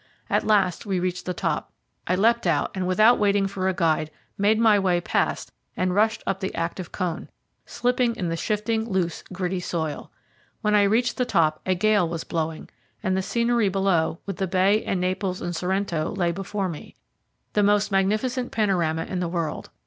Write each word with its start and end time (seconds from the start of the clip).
At 0.31 0.43
last 0.47 0.83
we 0.83 0.99
reached 0.99 1.27
the 1.27 1.33
top. 1.35 1.71
I 2.07 2.15
leapt 2.15 2.47
out, 2.47 2.71
and 2.73 2.87
without 2.87 3.19
waiting 3.19 3.45
for 3.45 3.69
a 3.69 3.73
guide, 3.75 4.09
made 4.35 4.57
my 4.57 4.79
way 4.79 4.99
past, 4.99 5.51
and 5.77 5.93
rushed 5.93 6.23
up 6.25 6.39
the 6.39 6.55
active 6.55 6.91
cone, 6.91 7.29
slipping 7.67 8.15
in 8.15 8.27
the 8.27 8.35
shifting, 8.35 8.89
loose, 8.89 9.23
gritty 9.31 9.59
soil. 9.59 10.11
When 10.61 10.73
I 10.73 10.81
reached 10.89 11.17
the 11.17 11.23
top 11.25 11.61
a 11.67 11.75
gale 11.75 12.09
was 12.09 12.23
blowing, 12.23 12.67
and 13.03 13.15
the 13.15 13.21
scenery 13.21 13.69
below, 13.69 14.17
with 14.25 14.37
the 14.37 14.47
Bay 14.47 14.83
and 14.85 14.99
Naples 14.99 15.39
and 15.39 15.55
Sorrento, 15.55 16.09
lay 16.15 16.31
before 16.31 16.67
me, 16.67 16.95
the 17.53 17.61
most 17.61 17.91
magnificent 17.91 18.51
panorama 18.51 19.03
in 19.03 19.19
the 19.19 19.29
world. 19.29 19.69